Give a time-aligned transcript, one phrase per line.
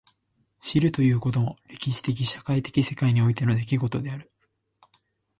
[0.61, 4.31] 知るということも歴史的社会的世界においての出来事である。